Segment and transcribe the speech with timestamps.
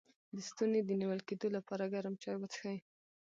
[0.35, 2.77] د ستوني د نیول کیدو لپاره ګرم چای وڅښئ